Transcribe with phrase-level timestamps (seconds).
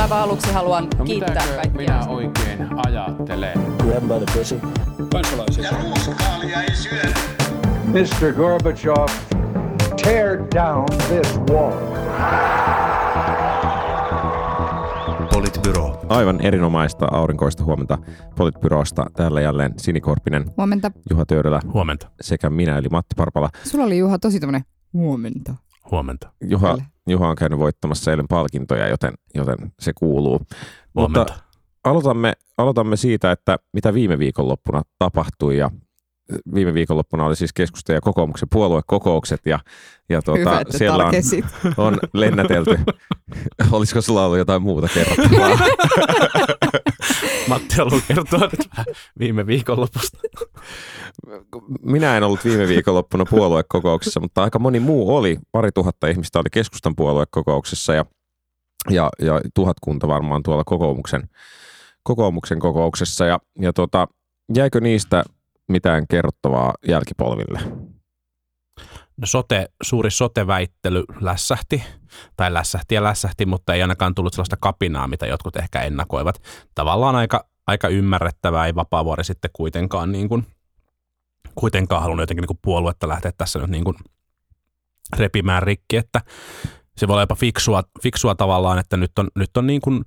[0.00, 1.72] Aivan aluksi haluan No kiittää kaikkia.
[1.80, 3.58] minä oikein ajattelen?
[3.78, 4.60] Grab by the pussy.
[5.12, 5.64] Kansalaisia.
[5.64, 7.14] Ja ruuskaalia ei syödä.
[7.86, 8.32] Mr.
[8.32, 9.06] Gorbachev,
[10.04, 11.72] tear down this wall.
[15.34, 16.00] Politbyro.
[16.08, 17.98] Aivan erinomaista aurinkoista huomenta
[18.36, 19.06] Politbyrosta.
[19.16, 20.90] Täällä jälleen Sinikorpinen, Huomenta.
[21.10, 22.10] Juha Töyrylä Huomenta.
[22.20, 23.50] sekä minä eli Matti Parpala.
[23.64, 24.62] Sulla oli Juha tosi tämmönen
[24.92, 25.54] huomenta.
[25.90, 26.30] Huomenta.
[26.48, 26.84] Juha, Kyllä.
[27.08, 30.40] Juha on käynyt voittamassa eilen palkintoja, joten, joten se kuuluu.
[30.94, 31.20] Huomenta.
[31.20, 31.42] Mutta
[31.84, 35.70] aloitamme, aloitamme siitä, että mitä viime viikonloppuna tapahtui ja
[36.54, 39.58] Viime viikonloppuna oli siis keskusta ja kokoomuksen puoluekokoukset ja,
[40.08, 41.14] ja tuota, Hyvä, että siellä on,
[41.86, 42.78] on lennätelty.
[43.72, 45.58] Olisiko sulla ollut jotain muuta kerrottavaa?
[47.48, 48.86] Matti haluaa kertoa nyt vähän
[49.18, 50.18] viime viikonlopusta.
[51.82, 55.38] Minä en ollut viime viikonloppuna puoluekokouksessa, mutta aika moni muu oli.
[55.52, 58.04] Pari tuhatta ihmistä oli keskustan puoluekokouksessa ja,
[58.90, 61.28] ja, ja tuhatkunta varmaan tuolla kokoomuksen,
[62.02, 63.26] kokoomuksen kokouksessa.
[63.26, 64.08] Ja, ja tota,
[64.54, 65.24] jäikö niistä
[65.72, 67.60] mitään kerrottavaa jälkipolville?
[69.16, 71.82] No sote, suuri sote-väittely lässähti,
[72.36, 76.42] tai lässähti ja lässähti, mutta ei ainakaan tullut sellaista kapinaa, mitä jotkut ehkä ennakoivat.
[76.74, 80.46] Tavallaan aika, aika ymmärrettävää, ei Vapaavuori sitten kuitenkaan, niin kuin,
[81.54, 83.96] kuitenkaan halunnut jotenkin niin kuin puoluetta lähteä tässä nyt niin kuin
[85.16, 86.20] repimään rikki, että
[86.96, 90.04] se voi olla jopa fiksua, fiksua tavallaan, että nyt on, nyt on niin kuin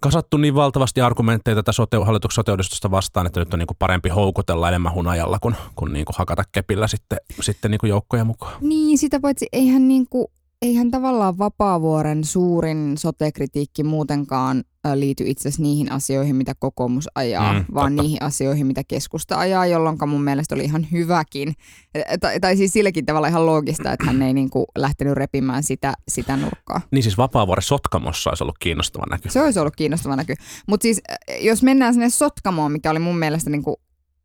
[0.00, 4.08] kasattu niin valtavasti argumentteja tätä sote, hallituksen sote vastaan, että nyt on niin kuin parempi
[4.08, 8.54] houkutella enemmän hunajalla kuin, kuin, niin kuin hakata kepillä sitten, sitten niin kuin joukkoja mukaan.
[8.60, 10.30] Niin, sitä paitsi eihän, niinku,
[10.62, 17.64] eihän tavallaan Vapaavuoren suurin sote-kritiikki muutenkaan liity itse asiassa niihin asioihin, mitä kokoomus ajaa, Mm,
[17.74, 18.02] vaan totta.
[18.02, 21.54] niihin asioihin, mitä keskusta ajaa, jolloin mun mielestä oli ihan hyväkin.
[22.20, 26.36] Tai, tai siis silläkin tavalla ihan loogista, että hän ei niinku lähtenyt repimään sitä, sitä
[26.36, 26.80] nurkkaa.
[26.90, 29.28] Niin siis Vapaavuoren Sotkamossa olisi ollut kiinnostava näky.
[29.30, 30.34] Se olisi ollut kiinnostava näky.
[30.66, 31.00] Mutta siis
[31.40, 33.76] jos mennään sinne Sotkamoon, mikä oli mun mielestä niin kuin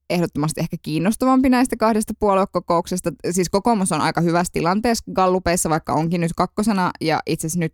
[0.10, 3.12] ehdottomasti ehkä kiinnostavampi näistä kahdesta puoluekokouksesta.
[3.32, 7.74] Siis kokoomus on aika hyvässä tilanteessa gallupeissa, vaikka onkin nyt kakkosena ja itse asiassa nyt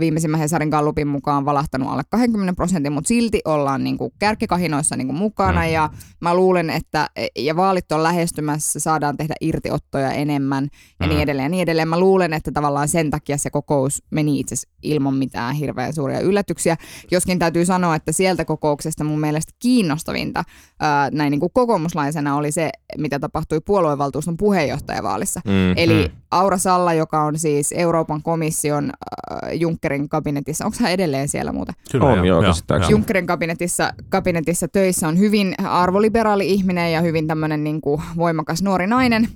[0.00, 5.06] viimeisimmän Hesarin gallupin mukaan valahtanut alle 20 prosentin, mutta silti ollaan niin kuin kärkikahinoissa niin
[5.06, 5.68] kuin mukana Mm.
[5.72, 5.90] ja
[6.20, 10.68] mä luulen, että ja vaalit on lähestymässä, saadaan tehdä irtiottoja enemmän
[11.00, 11.10] ja Mm.
[11.10, 11.88] niin edelleen ja niin edelleen.
[11.88, 16.20] Mä luulen, että tavallaan sen takia se kokous meni itse asiassa ilman mitään hirveän suuria
[16.20, 16.76] yllätyksiä.
[17.10, 20.44] Joskin täytyy sanoa, että sieltä kokouksesta mun mielestä kiinnostavinta
[20.80, 25.40] ää, näin niin kuin kokoomuslaisena oli se, mitä tapahtui puoluevaltuuston puheenjohtajavaalissa.
[25.44, 25.72] Mm.
[25.76, 26.10] Eli.
[26.30, 31.74] Aura Salla, joka on siis Euroopan komission äh, Junckerin kabinetissa, onko hän edelleen siellä muuten?
[32.00, 32.92] On, joo, käsittääkseni.
[32.92, 38.86] Junckerin kabinetissa, kabinetissa töissä on hyvin arvoliberaali ihminen ja hyvin tämmöinen niin kuin voimakas nuori
[38.86, 39.28] nainen.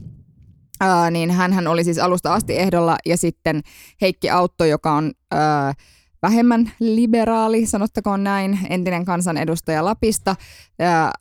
[0.81, 3.61] Ää, niin hän oli siis alusta asti ehdolla ja sitten
[4.01, 5.73] Heikki Autto, joka on ää,
[6.25, 10.37] vähemmän liberaali, sanottakoon näin, entinen kansanedustaja Lapista,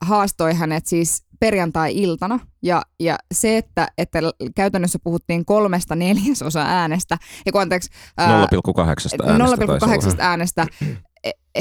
[0.01, 2.39] haastoi hänet siis perjantai-iltana.
[2.61, 4.19] Ja, ja se, että, että
[4.55, 8.47] käytännössä puhuttiin kolmesta neljäsosa äänestä, ja anteeksi, ää, 0,8
[9.27, 10.15] äänestä taisi olla.
[10.15, 10.67] 0,8 äänestä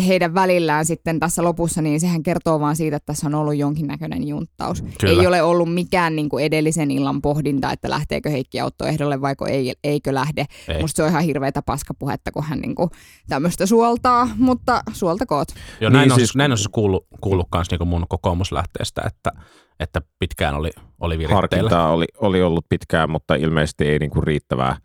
[0.07, 4.29] heidän välillään sitten tässä lopussa, niin sehän kertoo vaan siitä, että tässä on ollut jonkinnäköinen
[4.29, 4.83] junttaus.
[5.01, 5.21] Kyllä.
[5.23, 9.47] Ei ole ollut mikään niin kuin edellisen illan pohdinta, että lähteekö Heikki Autto ehdolle vaiko
[9.47, 10.47] ei, eikö lähde.
[10.69, 10.81] Ei.
[10.81, 12.91] Musta se on ihan hirveätä paskapuhetta, kun hän niin kuin
[13.29, 15.49] tämmöistä suoltaa, mutta suoltakoot.
[15.81, 19.33] Joo, Niin näin, on, siis- näin on siis kuullut, kuullut kans niinku mun kokoomuslähteestä, että,
[19.81, 20.71] että pitkään oli,
[21.01, 21.37] oli viritteillä.
[21.41, 24.77] Harkintaa oli, oli ollut pitkään, mutta ilmeisesti ei niinku riittävää,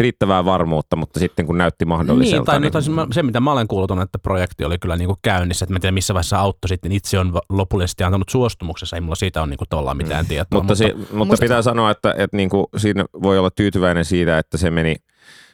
[0.00, 2.44] riittävää varmuutta, mutta sitten kun näytti Niin, mahdolliselta.
[2.44, 4.96] tai, niin, tai siis mä- se, mitä mä olen kuullut, on, että projekti oli kyllä
[4.96, 5.64] niinku käynnissä.
[5.64, 8.96] Että mä en tiedä, missä vaiheessa Autto sitten itse on lopullisesti antanut suostumuksensa.
[8.96, 10.60] Ei mulla siitä on niinku tuolla mitään tietoa.
[10.60, 14.38] Mutta, se, mutta musta- pitää sanoa, että, että niin kuin siinä voi olla tyytyväinen siitä,
[14.38, 14.94] että se meni,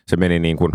[0.06, 0.72] se meni niin kuin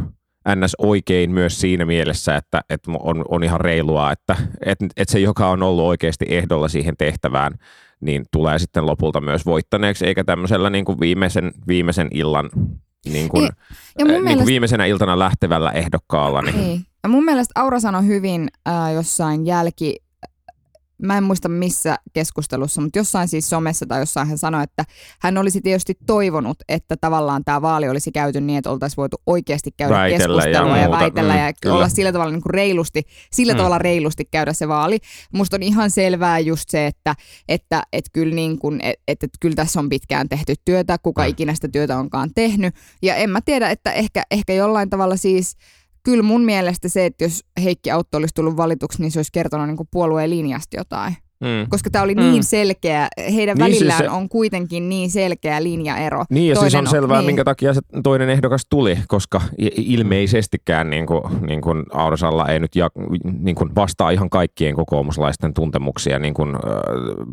[0.55, 0.75] ns.
[0.77, 4.35] oikein myös siinä mielessä, että, että on, on ihan reilua, että,
[4.65, 7.53] että, että se, joka on ollut oikeasti ehdolla siihen tehtävään,
[7.99, 12.49] niin tulee sitten lopulta myös voittaneeksi, eikä tämmöisellä niin kuin viimeisen, viimeisen illan
[13.05, 16.41] niin kuin, Ei, ja mun niin kuin mielestä- viimeisenä iltana lähtevällä ehdokkaalla.
[16.41, 16.79] Niin, Ei.
[17.03, 19.95] Ja mun mielestä Aura sanoi hyvin äh, jossain jälki,
[21.03, 24.85] mä en muista missä keskustelussa, mutta jossain siis somessa tai jossain hän sanoi, että
[25.21, 29.71] hän olisi tietysti toivonut, että tavallaan tämä vaali olisi käyty niin, että oltaisiin voitu oikeasti
[29.77, 30.99] käydä Väitellä ja keskustelua ja, muuta.
[30.99, 31.75] väitellä Mm, ja kyllä.
[31.75, 33.01] olla sillä tavalla niin kuin reilusti,
[33.31, 33.57] sillä Mm.
[33.57, 34.99] tavalla reilusti käydä se vaali.
[35.33, 37.15] Musta on ihan selvää just se, että,
[37.49, 41.27] että, että, kyllä, niin kuin, että, että kyllä tässä on pitkään tehty työtä, kuka Mm.
[41.29, 42.75] ikinä sitä työtä onkaan tehnyt.
[43.01, 45.57] Ja en mä tiedä, että ehkä, ehkä jollain tavalla siis
[46.03, 49.67] kyllä mun mielestä se, että jos Heikki Autto olisi tullut valituksi, niin se olisi kertonut
[49.67, 51.15] niin kuin puolueen linjasta jotain.
[51.43, 51.69] Mm.
[51.69, 52.21] koska tämä oli Mm.
[52.21, 56.25] niin selkeä, heidän Niin, siis välillään se- on kuitenkin niin selkeä linjaero.
[56.29, 57.25] Niin ja siis Toinen on selvää, niin.
[57.25, 59.41] minkä takia se toinen ehdokas tuli, koska
[59.77, 62.89] ilmeisestikään niin kuin, niin kuin Aurosalla ei nyt ja,
[63.39, 66.61] niin kuin vastaa ihan kaikkien kokoomuslaisten tuntemuksia niin kuin, äh,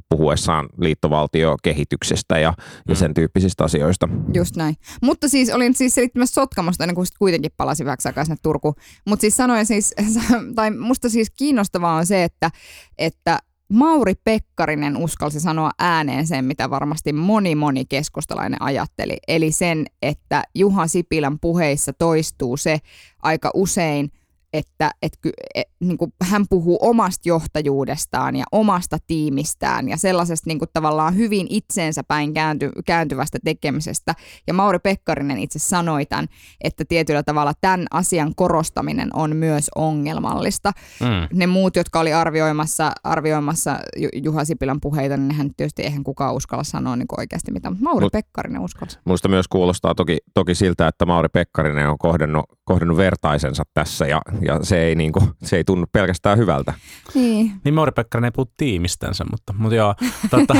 [0.09, 2.55] puhuessaan liittovaltiokehityksestä ja,
[2.89, 4.09] ja sen tyyppisistä asioista.
[4.35, 4.75] Just näin.
[5.03, 8.75] Mutta siis olin siis selittämässä Sotkamosta ennen kuin sit kuitenkin palasi vähäksi aikaa sinne Turkuun.
[9.06, 9.95] Mutta siis sanoin siis,
[10.56, 12.51] tai musta siis kiinnostavaa on se, että,
[12.99, 13.39] että
[13.72, 19.17] Mauri Pekkarinen uskalsi sanoa ääneen sen, mitä varmasti moni moni keskustalainen ajatteli.
[19.28, 22.78] Eli sen, että Juha Sipilän puheissa toistuu se
[23.22, 24.12] aika usein,
[24.52, 25.12] että et,
[25.55, 31.17] et, niin kuin hän puhuu omasta johtajuudestaan ja omasta tiimistään ja sellaisesta niin kuin tavallaan
[31.17, 34.14] hyvin itseensä päin käänty, kääntyvästä tekemisestä.
[34.47, 36.26] Ja Mauri Pekkarinen itse sanoi tämän,
[36.61, 40.73] että tietyllä tavalla tämän asian korostaminen on myös ongelmallista.
[41.00, 41.38] Mm.
[41.38, 46.35] Ne muut, jotka oli arvioimassa, arvioimassa Ju- Juha Sipilän puheita, niin nehän tietysti eihän kukaan
[46.35, 48.99] uskalla sanoa niin oikeasti mitään, mutta Mauri Mut- Pekkarinen uskalsi.
[49.05, 54.20] Minusta myös kuulostaa toki, toki siltä, että Mauri Pekkarinen on kohdennut, kohdennut vertaisensa tässä ja,
[54.47, 56.75] ja se, ei, niin kuin, se ei tunnu pelkästään hyvältä.
[57.15, 59.95] Niin, Niin Mauri Pekkarinen ei puhu tiimistänsä, mutta, mutta joo,
[60.31, 60.55] tota,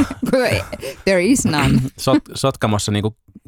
[1.05, 1.81] there is none.
[1.97, 3.05] sot, Sotkamossa niin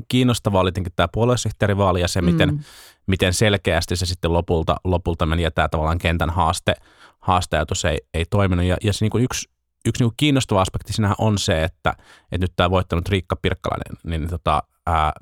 [0.08, 2.58] kiinnostavaa oli tietenkin tämä puoluesihteerivaali ja se, miten, Mm.
[3.06, 6.74] miten selkeästi se sitten lopulta, lopulta meni ja tämä tavallaan kentän haaste,
[7.20, 8.64] haasteajatus ei, ei toiminut.
[8.64, 9.50] Ja, ja se niin kuin yksi,
[9.86, 11.94] yksi niin kuin kiinnostava aspekti siinähän on se, että,
[12.32, 15.12] että nyt tämä voittanut Riikka Pirkkalainen, niin tota, ää,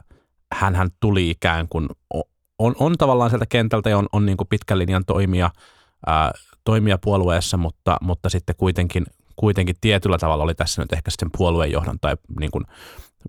[0.53, 1.89] hänhän tuli ikään kuin,
[2.61, 5.51] on, on tavallaan sieltä kentältä ja on, on niin kuin pitkän linjan toimija,
[6.07, 6.33] ää,
[6.65, 11.99] toimija puolueessa, mutta, mutta sitten kuitenkin, kuitenkin tietyllä tavalla oli tässä nyt ehkä sitten puoluejohdon
[12.01, 12.65] tai niin kuin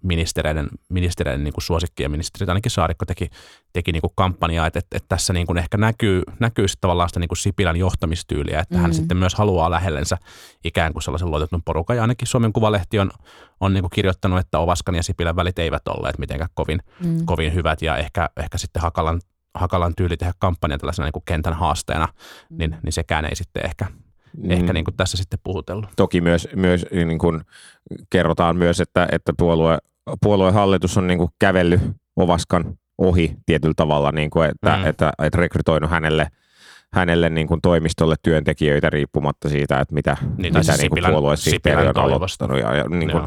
[0.03, 3.29] ministereiden, ministereiden niin kuin suosikki ja ministerit, ainakin Saarikko teki,
[3.73, 7.09] teki niin kuin kampanjaa, että, että, että tässä niin kuin ehkä näkyy, näkyy sitten tavallaan
[7.09, 8.81] sitä niin kuin Sipilän johtamistyyliä, että mm.
[8.81, 8.95] hän Mm.
[8.95, 10.17] sitten myös haluaa lähellensä
[10.63, 11.95] ikään kuin sellaisen luotetun porukan.
[11.95, 13.11] Ja ainakin Suomen Kuvalehti on,
[13.59, 17.25] on niin kuin kirjoittanut, että Ovaskan ja Sipilän välit eivät olleet mitenkään kovin, Mm.
[17.25, 19.21] kovin hyvät ja ehkä, ehkä sitten Hakalan,
[19.55, 22.07] Hakalan tyyli tehdä kampanjan tällaisena niin kuin kentän haasteena,
[22.49, 23.85] niin, niin sekään ei sitten ehkä,
[24.37, 24.51] mm.
[24.51, 25.85] ehkä niin kuin tässä sitten puhutellut.
[25.95, 27.41] Toki myös, myös niin kuin
[28.09, 29.77] kerrotaan myös, että, että puolue,
[30.21, 31.81] puoluehallitus on niin kuin kävellyt
[32.15, 34.81] Ovaskan ohi tietyllä tavalla, niin kuin, että, Mm.
[34.81, 34.89] mm.
[34.89, 36.27] että, että rekrytoinut hänelle,
[36.93, 41.87] hänelle niin kuin toimistolle työntekijöitä riippumatta siitä, että mitä, Niin, mitä siis niin kuin puoluesihteeri
[41.87, 42.59] on aloittanut.
[42.59, 43.23] Ja, ja niin kuin,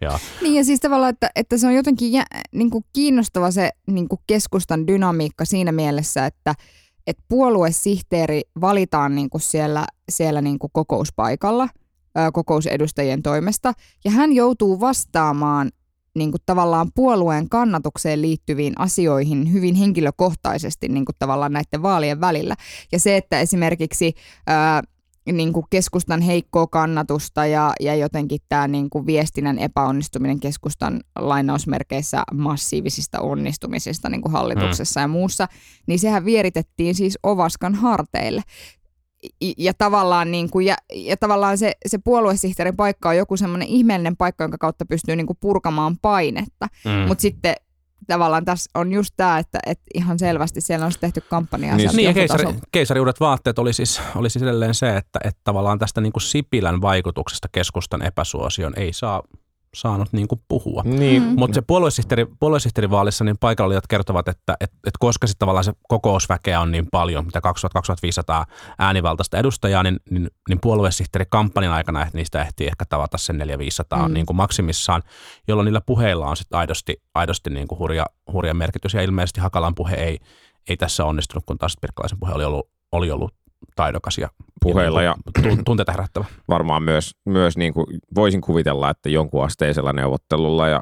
[0.00, 3.70] Ja, Niin ja siis tavallaan, että, että se on jotenkin jä, niin kuin kiinnostava se
[3.86, 6.54] niin kuin keskustan dynamiikka siinä mielessä, että,
[7.06, 11.68] että puoluesihteeri valitaan niin kuin siellä, siellä niin kuin kokouspaikalla
[12.14, 13.72] ää, kokousedustajien toimesta
[14.04, 15.70] ja hän joutuu vastaamaan
[16.14, 22.54] niin kuin tavallaan puolueen kannatukseen liittyviin asioihin hyvin henkilökohtaisesti niin kuin tavallaan näiden vaalien välillä.
[22.92, 24.14] Ja se, että esimerkiksi
[24.46, 24.82] ää,
[25.32, 32.22] niin kuin keskustan heikkoa kannatusta ja, ja jotenkin tämä niin kuin viestinnän epäonnistuminen keskustan lainausmerkeissä
[32.34, 35.02] massiivisista onnistumisista niin kuin hallituksessa mm.
[35.02, 35.46] ja muussa,
[35.86, 38.42] niin sehän vieritettiin siis Ovaskan harteille.
[39.42, 43.68] I- Ja tavallaan, niin kuin, ja, ja tavallaan se, se puoluesihteerin paikka on joku semmoinen
[43.68, 46.66] ihmeellinen paikka, jonka kautta pystyy niin kuin purkamaan painetta.
[46.84, 46.90] mm.
[47.08, 47.54] Mutta sitten
[48.06, 52.06] tavallaan tässä on just tämä, että, että ihan selvästi siellä on tehty kampanjaa Niin, Niin,
[52.06, 52.44] johtotasolta.
[52.44, 56.22] keisari, keisariuudet vaatteet oli siis, oli siis edelleen se, että, että tavallaan tästä niin kuin
[56.22, 59.22] Sipilän vaikutuksesta keskustan epäsuosion ei saa
[59.74, 60.82] saanut niin kuin puhua.
[60.84, 61.34] niin, Mm.
[61.38, 65.72] Mutta se puoluesihteeri, puoluesihteerivaalissa niin paikalla olijat kertovat, että et, et koska sitten tavallaan se
[65.88, 67.40] kokousväkeä on niin paljon, mitä
[68.42, 68.46] 2000-2500
[68.78, 73.96] äänivaltaista edustajaa, niin, niin, niin puoluesihteeri kampanjan aikana että niistä ehtii ehkä tavata sen 400-500
[73.96, 74.08] Mm.
[74.08, 74.14] mm.
[74.14, 75.02] niin kuin maksimissaan,
[75.48, 78.94] jolloin niillä puheilla on sitten aidosti, aidosti niin kuin hurja, hurja merkitys.
[78.94, 80.18] Ja ilmeisesti Hakalan puhe ei,
[80.68, 83.34] ei tässä onnistunut, kun taas Pirkkalaisen puhe oli ollut, oli ollut
[83.76, 84.28] taidokas ja
[84.62, 86.24] Puheilla ja- tu- tunteita herättävä.
[86.48, 90.80] varmaan myös, myös niin kuin voisin kuvitella, että jonkun asteisella neuvottelulla ja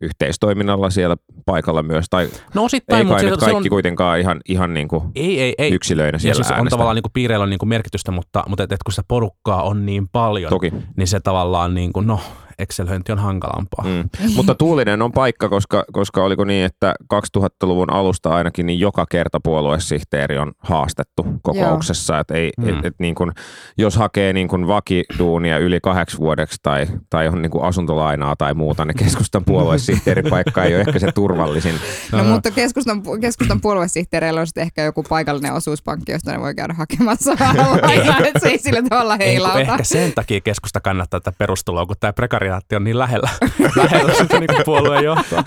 [0.00, 1.16] yhteistoiminnalla siellä
[1.46, 4.40] paikalla myös, tai No osittain, ei mutta kai se, nyt se on, kaikki kuitenkaan ihan,
[4.48, 5.74] ihan niin kuin ei, ei, ei.
[5.74, 8.64] yksilöinä Ja siellä siis on tavallaan niin kuin piireillä on niin kuin merkitystä, mutta, mutta
[8.64, 10.72] et, et kun sitä porukkaa on niin paljon, Toki.
[10.96, 12.20] niin se tavallaan niin kuin, no,
[12.58, 13.84] Excel-höinti on hankalampaa.
[13.84, 14.08] Mm.
[14.36, 19.40] Mutta tuulinen on paikka, koska, koska oliko niin, että 2000-luvun alusta ainakin niin joka kerta
[19.40, 22.18] puoluesihteeri on haastettu kokouksessa.
[22.18, 22.68] Et ei, Mm.
[22.68, 23.32] et, et niin kun,
[23.78, 28.54] jos hakee niin kun vakiduunia yli kahdeksi vuodeksi tai, tai on niin kun asuntolainaa tai
[28.54, 31.74] muuta, niin keskustan puoluesihteeripaikka ei ole ehkä se turvallisin.
[32.12, 36.74] No, mutta keskustan, keskustan puoluesihteereillä on sitten ehkä joku paikallinen osuuspankki, josta ne voi käydä
[36.74, 37.30] hakemassa
[37.82, 39.60] lainaa, että se ei sillä tavalla heilauta.
[39.60, 43.28] ehkä sen takia keskusta kannattaa tätä perustuloa, kun tämä prekari sekretariaatti on niin lähellä,
[43.82, 45.42] lähellä sitä niin puolueen johtoa.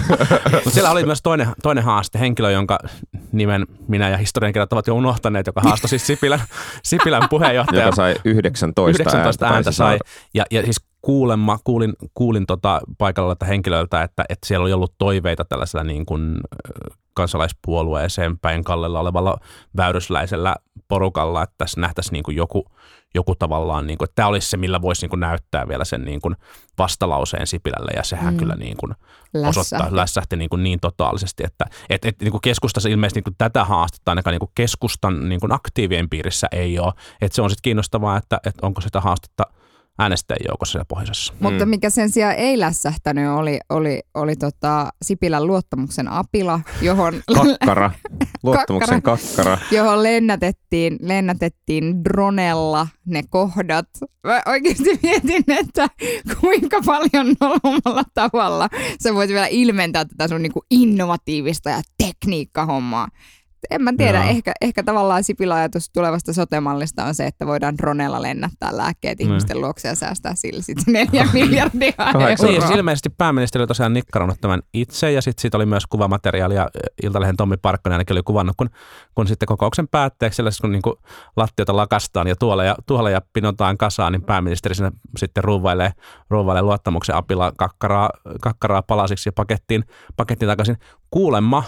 [0.53, 2.79] Mutta siellä oli myös toinen, toinen haaste, henkilö, jonka
[3.32, 6.39] nimen minä ja historiankirjat ovat jo unohtaneet, joka haastoi siis Sipilän,
[6.84, 7.82] Sipilän puheenjohtaja.
[7.82, 10.00] Joka sai 19, 19 ääntä, ääntä sai.
[10.34, 15.46] Ja, ja siis kuulemma, kuulin, kuulin tota paikalla henkilöltä, että, että siellä oli ollut toiveita
[15.46, 16.38] tällaisella niin kuin
[17.13, 19.38] kansalaispuolueeseen päin kallella olevalla
[19.77, 20.56] väyrysläisellä
[20.88, 22.65] porukalla, että tässä nähtäisiin niin kuin joku,
[23.16, 26.06] joku tavallaan, niin kuin, että tämä olisi se, millä voisi niin kuin näyttää vielä sen
[26.06, 26.36] niin kuin
[26.78, 28.38] vastalauseen Sipilälle, ja sehän mm.
[28.38, 28.96] kyllä niin kuin
[29.48, 33.36] osoittaa, lässähti niin, kuin niin totaalisesti, että et, et, niin kuin keskustassa ilmeisesti niin kuin
[33.38, 37.50] tätä haastetta ainakaan niin kuin keskustan niin kuin aktiivien piirissä ei ole, että se on
[37.50, 39.44] sitten kiinnostavaa, että, että onko sitä haastetta–
[40.00, 41.34] äänestäjien joukossa siellä pohjoisessa.
[41.34, 41.38] Mm.
[41.41, 47.13] Mutta mikä sen sijaan ei lässähtänyt oli, oli, oli tota Sipilän luottamuksen apila, johon...
[47.36, 47.91] kakkara.
[48.44, 49.44] Luottamuksen kakkara.
[49.46, 49.58] kakkara.
[49.72, 53.88] Johon lennätettiin, lennätettiin dronella ne kohdat.
[54.24, 55.88] Mä oikeasti mietin, että
[56.41, 58.70] kuinka paljon nolommalla tavalla
[59.03, 63.08] sä voit vielä ilmentää tätä sun niinku innovatiivista ja tekniikkahommaa
[63.70, 68.78] en mä tiedä, ehkä, ehkä tavallaan Sipilä-ajatus tulevasta sotemallista on se, että voidaan dronella lennättää
[68.78, 69.25] lääkkeet mm.
[69.25, 72.28] ihmisten luokse ja säästää sillä sitten neljä miljardia euroa.
[72.28, 76.68] Niin, siis ilmeisesti pääministeri oli tosiaan nikkarannut tämän itse ja sitten siitä oli myös kuvamateriaalia.
[77.04, 78.70] Iltalehen Tommi Parkkonen ainakin oli kuvannut, kun,
[79.16, 80.82] kun sitten kokouksen päätteeksi, kun niin
[81.36, 85.92] lattiota lakastaan ja tuolla ja, tuolla ja pinotaan kasaan, niin pääministeri sinne sitten ruuvailee,
[86.30, 88.10] ruuvailee luottamuksen apilla kakkaraa,
[88.42, 89.84] kakkaraa palasiksi ja pakettiin,
[90.18, 90.78] pakettiin takaisin.
[91.12, 91.63] Kuulemma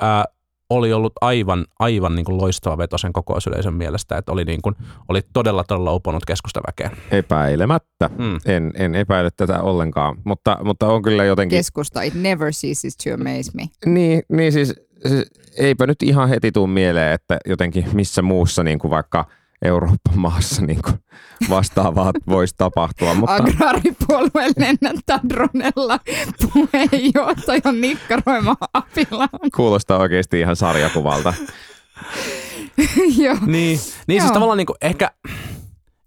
[0.00, 0.24] ää,
[0.70, 4.74] oli ollut aivan, aivan niin kuin loistava veto sen kokoisyleisön mielestä, että oli, niin kuin,
[5.08, 6.90] oli todella, todella uponut keskustaväkeen.
[7.10, 8.10] Epäilemättä.
[8.16, 8.38] Hmm.
[8.46, 11.58] En, en epäile tätä ollenkaan, mutta, mutta on kyllä jotenkin...
[11.58, 13.68] Keskusta, it never ceases to amaze me.
[13.86, 14.74] Niin, niin siis,
[15.08, 19.24] siis eipä nyt ihan heti tuu mieleen, että jotenkin missä muussa niin kuin vaikka–
[19.62, 20.98] Euroopan maassa niin kuin
[21.50, 23.14] vastaavaa voisi tapahtua.
[23.14, 23.34] Mutta...
[23.34, 26.00] Agraaripuolue lennättää dronella
[26.52, 29.28] puheenjohtajan nikkaroima apilla.
[29.56, 31.34] Kuulostaa oikeasti ihan sarjakuvalta.
[33.22, 33.36] Joo.
[33.46, 34.20] Niin, niin siis Joo.
[34.20, 35.10] siis tavallaan niin kuin ehkä,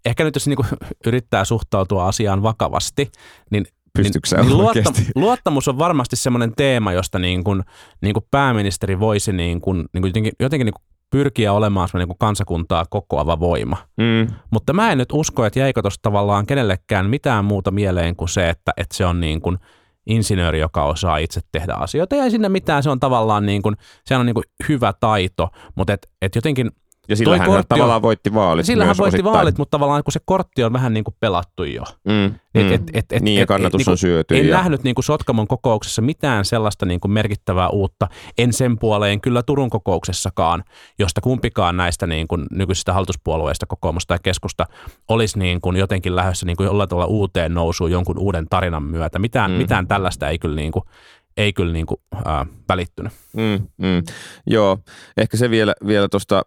[0.04, 0.68] ehkä nyt jos niin kuin
[1.06, 3.12] yrittää suhtautua asiaan vakavasti,
[3.50, 3.66] niin
[3.98, 7.62] Pystyykö niin, niin luottam, luottamus on varmasti semmoinen teema, josta niin kuin,
[8.00, 10.82] niin kuin pääministeri voisi niin kuin, niin kuin jotenkin, jotenkin niin kuin
[11.14, 13.76] pyrkiä olemaan semmoinen niin kansakuntaa kokoava voima.
[13.96, 14.34] Mm.
[14.50, 18.48] Mutta mä en nyt usko, että jäikö tuossa tavallaan kenellekään mitään muuta mieleen kuin se,
[18.48, 19.58] että, että se on niin kuin
[20.06, 22.16] insinööri, joka osaa itse tehdä asioita.
[22.16, 25.48] Ja ei sinne mitään, se on tavallaan niin kuin, se on niin kuin hyvä taito,
[25.74, 26.70] mutta et, et jotenkin–
[27.08, 29.34] ja sillä hän tavallaan voitti vaalit Sillä hän voitti osittain.
[29.34, 31.82] vaalit, mutta tavallaan kun se kortti on vähän niin kuin pelattu jo.
[32.04, 32.72] Mm, et, mm.
[32.72, 34.36] Et, et, et, niin ja kannatus et, on syöty.
[34.38, 34.56] En ja...
[34.56, 38.08] nähnyt niin kuin Sotkamon kokouksessa mitään sellaista niin kuin merkittävää uutta.
[38.38, 40.64] En sen puoleen kyllä Turun kokouksessakaan,
[40.98, 44.66] josta kumpikaan näistä niin kuin nykyisistä hallituspuolueista, kokoomusta ja keskusta,
[45.08, 49.18] olisi niin kuin jotenkin lähdössä niin kuin jollain tavalla uuteen nousuun jonkun uuden tarinan myötä.
[49.18, 49.56] Mitään, mm.
[49.56, 50.84] mitään tällaista ei kyllä niin kuin,
[51.36, 53.12] ei kyllä niin kuin, äh, välittynyt.
[53.36, 54.02] Mm, mm.
[54.46, 54.78] Joo,
[55.16, 56.42] ehkä se vielä, vielä tuosta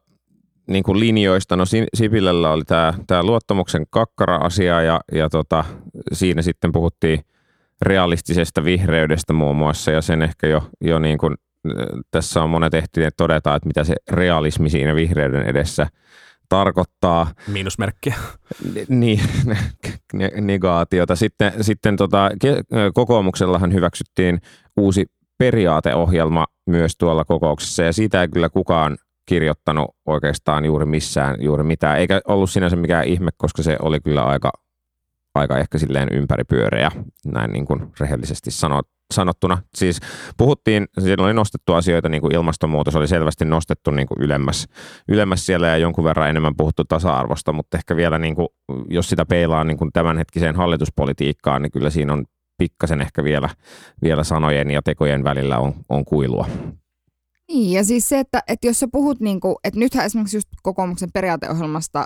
[0.68, 5.66] niin kuin linjoista, no Sipilällä oli tämä, tämä luottamuksen kakkara-asia ja, ja tota,
[6.14, 7.20] siinä sitten puhuttiin
[7.82, 11.36] realistisesta vihreydestä muun muassa ja sen ehkä jo, jo niin kuin,
[12.12, 15.88] tässä on monet ehtineet todeta, että mitä se realismi siinä vihreyden edessä
[16.50, 17.32] tarkoittaa.
[17.48, 18.16] Miinusmerkkiä.
[18.90, 19.20] Niin,
[20.42, 21.16] negaatiota.
[21.16, 22.30] Sitten, sitten tota,
[22.94, 24.42] kokoomuksellahan hyväksyttiin
[24.78, 25.06] uusi
[25.38, 28.98] periaateohjelma myös tuolla kokouksessa ja siitä ei kyllä kukaan
[29.28, 34.24] kirjoittanut oikeastaan juuri missään juuri mitään, eikä ollut sinänsä mikään ihme, koska se oli kyllä
[34.24, 34.52] aika,
[35.36, 36.92] aika ehkä silleen ympäripyöreä,
[37.26, 39.58] näin niin kuin rehellisesti sanot, sanottuna.
[39.76, 40.00] Siis
[40.38, 44.68] puhuttiin, siellä oli nostettu asioita, niin kuin ilmastonmuutos oli selvästi nostettu niin kuin ylemmäs,
[45.08, 48.48] ylemmäs siellä ja jonkun verran enemmän puhuttu tasa-arvosta, mutta ehkä vielä niin kuin,
[48.90, 52.26] jos sitä peilaa niin kuin tämänhetkiseen hallituspolitiikkaan, niin kyllä siinä on
[52.58, 53.50] pikkasen ehkä vielä,
[54.04, 56.48] vielä sanojen ja tekojen välillä on, on kuilua.
[57.48, 60.48] Niin, ja siis se, että, että jos sä puhut, niin kuin, että nythän esimerkiksi just
[60.64, 62.06] kokoomuksen periaateohjelmasta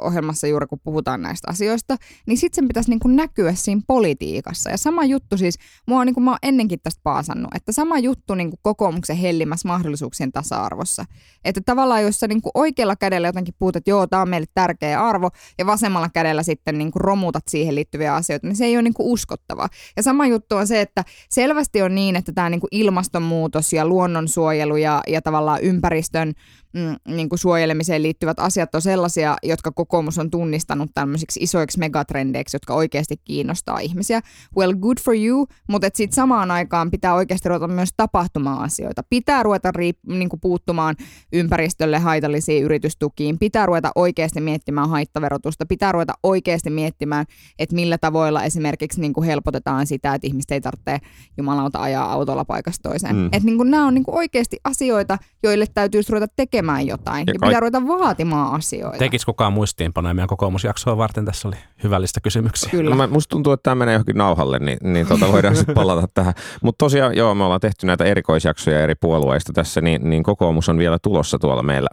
[0.00, 4.70] ohjelmassa juuri kun puhutaan näistä asioista, niin sitten sen pitäisi niin kuin näkyä siinä politiikassa.
[4.70, 5.54] Ja sama juttu siis,
[5.86, 9.68] mua niin kuin mä oon ennenkin tästä paasannut, että sama juttu niin kuin kokoomuksen hellimässä
[9.68, 11.04] mahdollisuuksien tasa-arvossa.
[11.44, 14.46] Että tavallaan jos sä niin kuin oikealla kädellä jotenkin puhut, että joo, tämä on meille
[14.54, 18.76] tärkeä arvo, ja vasemmalla kädellä sitten niin kuin romutat siihen liittyviä asioita, niin se ei
[18.76, 19.68] ole niin kuin uskottavaa.
[19.96, 23.86] Ja sama juttu on se, että selvästi on niin, että tämä niin kuin ilmastonmuutos ja
[23.86, 26.32] luonnonsuojelu ja, ja tavallaan ympäristön
[26.72, 32.54] mm, niin kuin suojelemiseen liittyvät asiat on sellaisia, jotka kokoomus on tunnistanut tämmöisiksi isoiksi megatrendeiksi,
[32.54, 34.20] jotka oikeasti kiinnostaa ihmisiä.
[34.56, 39.02] Well, good for you, mutta sitten samaan aikaan pitää oikeasti ruveta myös tapahtumaan asioita.
[39.10, 40.96] Pitää ruveta riip- niin kuin puuttumaan
[41.32, 47.26] ympäristölle haitallisiin yritystukiin, pitää ruveta oikeasti miettimään haittaverotusta, pitää ruveta oikeasti miettimään,
[47.58, 50.98] että millä tavoilla esimerkiksi niin kuin helpotetaan sitä, että ihmiset ei tarvitse
[51.36, 53.16] jumalauta ajaa autolla paikasta toiseen.
[53.16, 53.26] Mm.
[53.26, 57.38] Että niin nämä on niin kuin oikeasti asioita, joille täytyy ruveta tekemään jotain ja, ja
[57.46, 58.98] pitää ruveta vaatimaan asioita.
[58.98, 61.24] Tekis kukaan muistiinpanoja meidän kokoomusjaksoa varten?
[61.24, 62.70] Tässä oli hyvällistä kysymyksiä.
[62.70, 62.90] Kyllä.
[62.90, 66.08] No, mä, musta tuntuu, että tämä menee johonkin nauhalle, niin, niin tota voidaan sitten palata
[66.14, 66.34] tähän.
[66.62, 70.78] Mutta tosiaan, joo, me ollaan tehty näitä erikoisjaksoja eri puolueista tässä, niin, niin kokoomus on
[70.78, 71.88] vielä tulossa tuolla meillä,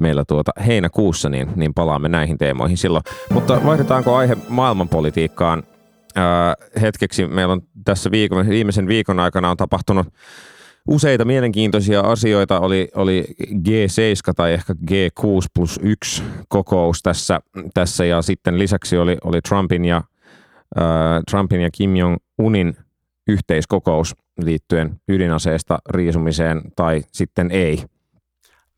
[0.00, 3.04] meillä tuota heinäkuussa, niin, niin palaamme näihin teemoihin silloin.
[3.30, 5.62] Mutta vaihdetaanko aihe maailmanpolitiikkaan
[6.14, 7.26] ää, hetkeksi?
[7.26, 10.06] Meillä on tässä viikon, viimeisen viikon aikana on tapahtunut
[10.88, 12.60] useita mielenkiintoisia asioita.
[12.60, 17.40] Oli, oli G7 tai ehkä G6 plus 1 kokous tässä,
[17.74, 19.96] tässä ja sitten lisäksi oli, oli Trumpin, ja,
[20.80, 22.76] äh, Trumpin ja Kim Jong-unin
[23.28, 27.84] yhteiskokous liittyen ydinaseesta riisumiseen tai sitten ei.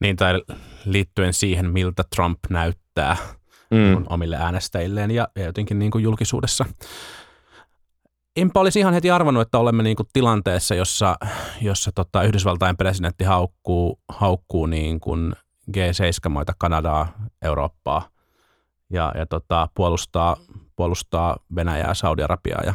[0.00, 0.42] Niin, tai
[0.84, 3.16] liittyen siihen, miltä Trump näyttää
[3.70, 4.04] mm.
[4.08, 6.64] omille äänestäjilleen ja, ja jotenkin niin kuin julkisuudessa
[8.36, 11.16] enpä olisi ihan heti arvannut, että olemme niin kuin tilanteessa, jossa,
[11.60, 15.32] jossa tota Yhdysvaltain presidentti haukkuu, haukkuu niin kuin
[15.70, 17.12] G7-maita, Kanadaa,
[17.42, 18.08] Eurooppaa
[18.90, 20.36] ja, ja tota, puolustaa,
[20.76, 22.74] puolustaa Venäjää, Saudi-Arabiaa ja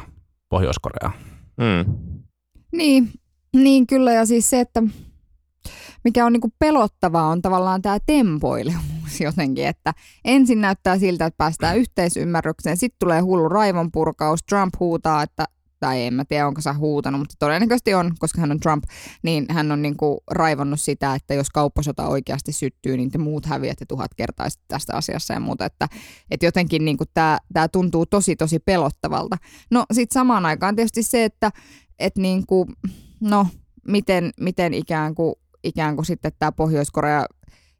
[0.49, 1.11] Pohjois-Koreaa.
[1.57, 1.97] Mm.
[2.71, 3.11] Niin,
[3.53, 4.13] niin, kyllä.
[4.13, 4.83] Ja siis se, että
[6.03, 9.93] mikä on niinku pelottavaa, on tavallaan tämä tempoilemus jotenkin, että
[10.25, 15.45] ensin näyttää siltä, että päästään yhteisymmärrykseen, sitten tulee hullu raivonpurkaus, Trump huutaa, että
[15.79, 18.83] tai en mä tiedä, onko se huutanut, mutta todennäköisesti on, koska hän on Trump,
[19.23, 23.85] niin hän on niinku raivonnut sitä, että jos kauppasota oikeasti syttyy, niin te muut häviätte
[23.85, 25.87] tuhat kertaa tästä asiassa ja muuta, että,
[26.31, 27.03] että jotenkin niinku
[27.53, 29.37] tämä tuntuu tosi tosi pelottavalta.
[29.71, 31.51] No sitten samaan aikaan tietysti se, että
[31.99, 32.67] et niinku,
[33.19, 33.47] no,
[33.87, 37.25] miten, miten ikään kuin ikään kuin sitten tämä Pohjois-Korea,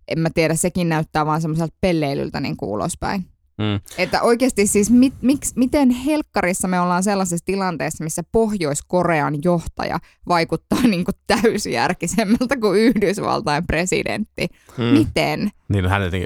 [0.10, 3.26] en mä tiedä, sekin näyttää vaan semmoiselta pelleilyltä niin kuin ulospäin.
[3.60, 3.80] Mm.
[3.98, 10.82] Että oikeasti siis mit, miksi, miten helkkarissa me ollaan sellaisessa tilanteessa, missä Pohjois-Korean johtaja vaikuttaa
[10.82, 14.48] niin kuin täysjärkisemmältä kuin Yhdysvaltain presidentti.
[14.78, 14.84] Mm.
[14.84, 15.52] Miten?
[15.70, 16.18] Niin häneltä,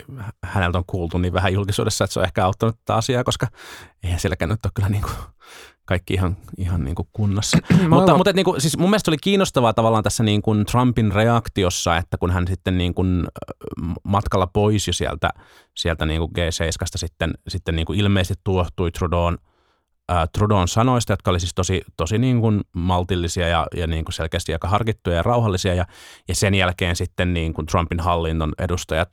[0.44, 3.48] häneltä on kuultu niin vähän julkisuudessa, että se on ehkä auttanut tätä asiaa, koska
[4.04, 5.14] eihän sielläkään nyt ole kyllä niin kuin
[5.86, 7.58] kaikki ihan, ihan niin kuin kunnossa.
[7.90, 11.98] mutta mutta niin kuin, siis mun mielestä oli kiinnostavaa tavallaan tässä niin kuin Trumpin reaktiossa,
[11.98, 13.28] että kun hän sitten niin kuin
[14.04, 15.30] matkalla pois jo sieltä,
[15.76, 19.38] sieltä niin kuin G7 sitten, sitten niin kuin ilmeisesti tuohtui Trudeau'n,
[20.12, 24.14] äh, Trudeau'n sanoista, jotka oli siis tosi, tosi niin kuin maltillisia ja, ja niin kuin
[24.14, 25.74] selkeästi aika harkittuja ja rauhallisia.
[25.74, 25.86] Ja,
[26.28, 29.10] ja sen jälkeen sitten niin kuin Trumpin hallinnon edustajat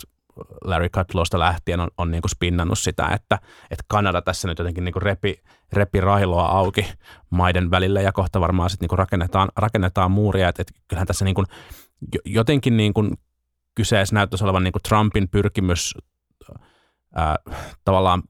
[0.65, 3.39] Larry Kutlowsta lähtien on, on niin kuin spinnannut sitä, että,
[3.71, 6.87] että Kanada tässä nyt jotenkin niin kuin repi, repi railoa auki
[7.31, 10.49] maiden välillä ja kohta varmaan sitten niin kuin rakennetaan, rakennetaan muuria.
[10.49, 11.47] Että, että kyllähän tässä niin kuin,
[12.25, 13.17] jotenkin niin kuin
[13.75, 15.95] kyseessä näyttäisi olevan niin kuin Trumpin pyrkimys
[17.15, 17.37] ää,
[17.85, 18.23] tavallaan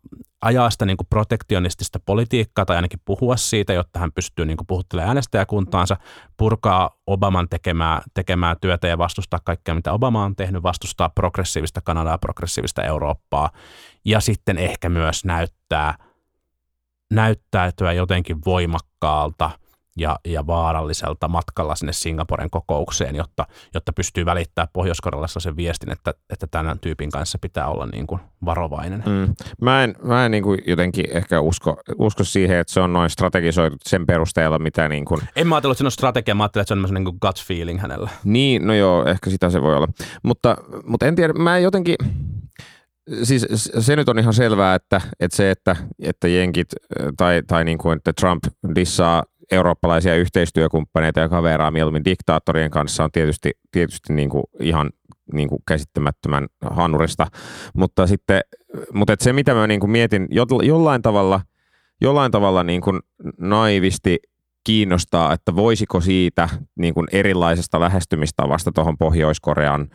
[0.43, 4.67] ajaa sitä niin kuin protektionistista politiikkaa tai ainakin puhua siitä, jotta hän pystyy niin kuin
[4.67, 5.97] puhuttelemaan äänestäjäkuntaansa,
[6.37, 12.19] purkaa Obaman tekemää, tekemää työtä ja vastustaa kaikkea, mitä Obama on tehnyt, vastustaa progressiivista Kanadaa,
[12.19, 13.51] progressiivista Eurooppaa
[14.05, 15.95] ja sitten ehkä myös näyttää,
[17.11, 19.51] näyttäytyä jotenkin voimakkaalta–
[20.01, 24.99] ja, ja vaaralliselta matkalla sinne Singaporen kokoukseen, jotta, jotta pystyy välittämään pohjois
[25.39, 29.03] sen viestin, että, että tämän tyypin kanssa pitää olla niin kuin varovainen.
[29.07, 29.35] Mm.
[29.63, 33.11] Mä en, mä en niin kuin jotenkin ehkä usko, usko siihen, että se on noin
[33.11, 35.21] strategisoitu sen perusteella, mitä niin kuin...
[35.37, 37.45] En mä ajatellut, että se on strategia, mä ajattelin, että se on niin kuin gut
[37.47, 38.11] feeling hänellä.
[38.25, 39.89] Niin, no joo, ehkä sitä se voi olla.
[40.23, 41.97] Mutta, mutta en tiedä, mä jotenkin
[43.23, 43.47] siis
[43.79, 46.69] se nyt on ihan selvää, että, että se, että, että jenkit
[47.17, 53.13] tai, tai niin kuin, että Trump dissaa eurooppalaisia yhteistyökumppaneita ja kaveraa mieluummin diktaattorien kanssa on
[53.13, 54.91] tietysti, tietysti niin kuin ihan
[55.33, 57.27] niin kuin käsittämättömän hanurista,
[57.75, 58.41] mutta sitten
[58.93, 60.29] mutta et se mitä mä niin kuin mietin
[60.63, 61.41] jollain tavalla,
[62.01, 63.01] jollain tavalla niin kuin
[63.39, 64.19] naivisti
[64.65, 69.89] kiinnostaa, että voisiko siitä niin kuin erilaisesta lähestymistavasta tuohon Pohjois-Korean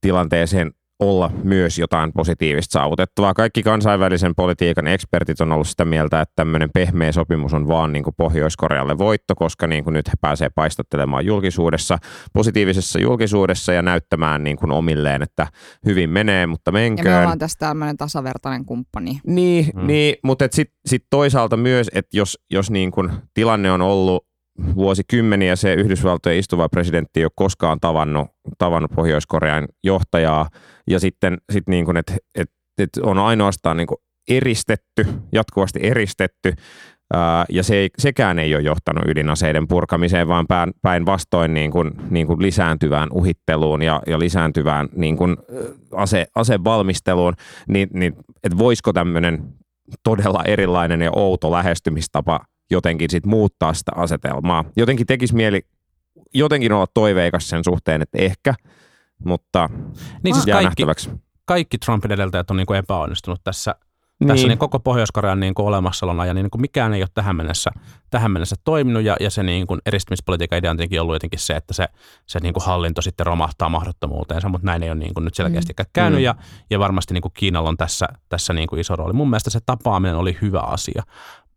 [0.00, 0.70] tilanteeseen
[1.02, 3.34] olla myös jotain positiivista saavutettavaa.
[3.34, 8.04] Kaikki kansainvälisen politiikan ekspertit on ollut sitä mieltä, että tämmöinen pehmeä sopimus on vaan niin
[8.04, 11.98] kuin Pohjois-Korealle voitto, koska niin kuin nyt he pääsee paistattelemaan julkisuudessa,
[12.32, 15.46] positiivisessa julkisuudessa ja näyttämään niin kuin omilleen, että
[15.86, 17.06] hyvin menee, mutta menköön.
[17.06, 19.20] Ja me ollaan tässä tämmöinen tasavertainen kumppani.
[19.26, 19.86] Niin, hmm.
[19.86, 24.31] niin mutta sitten sit toisaalta myös, että jos, jos niin kuin tilanne on ollut
[24.74, 30.48] vuosikymmeniä se Yhdysvaltojen istuva presidentti ei ole koskaan tavannut, tavannut Pohjois-Korean johtajaa.
[30.90, 36.54] Ja sitten sit niin kuin, että et, et on ainoastaan niin kuin eristetty, jatkuvasti eristetty,
[37.14, 40.46] ää, ja se ei, sekään ei ole johtanut ydinaseiden purkamiseen, vaan
[40.82, 45.36] päinvastoin niin kuin, niin kuin lisääntyvään uhitteluun ja, ja lisääntyvään niin kuin
[45.92, 47.34] ase, asevalmisteluun,
[47.68, 48.12] niin, niin
[48.44, 49.44] että voisiko tämmöinen
[50.04, 52.40] todella erilainen ja outo lähestymistapa
[52.72, 54.64] jotenkin sit muuttaa sitä asetelmaa.
[54.76, 55.62] Jotenkin tekisi mieli
[56.34, 58.54] jotenkin olla toiveikas sen suhteen, että ehkä,
[59.24, 59.70] mutta
[60.24, 61.10] niin siis jää kaikki, nähtäväksi.
[61.44, 63.74] Kaikki Trumpin edeltäjät on niin kuin epäonnistunut tässä,
[64.20, 64.28] niin.
[64.28, 67.36] tässä niin koko Pohjois-Korean niin kuin olemassaolon ajan, niin, niin kuin mikään ei ole tähän
[67.36, 67.70] mennessä,
[68.10, 71.54] tähän mennessä toiminut, ja, ja se niin kuin eristymispolitiikan idea on tietenkin ollut jotenkin se,
[71.54, 71.88] että se,
[72.26, 75.72] se niin kuin hallinto sitten romahtaa mahdottomuuteensa, mutta näin ei ole niin kuin nyt selkeästi
[75.78, 75.84] mm.
[75.92, 76.24] käynyt, mm.
[76.24, 76.34] ja,
[76.70, 79.12] ja varmasti niin kuin Kiinalla on tässä, tässä niin kuin iso rooli.
[79.12, 81.02] Mun mielestä se tapaaminen oli hyvä asia,